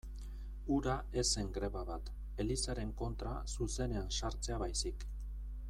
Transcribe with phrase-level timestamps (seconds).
[0.75, 2.09] Hura ez zen greba bat,
[2.45, 5.07] Elizaren kontra zuzenean sartzea baizik.